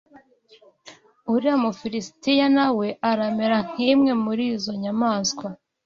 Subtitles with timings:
[1.33, 5.47] Uriya Mufilisitiya na we aramera nk’imwe muri izo nyamaswa.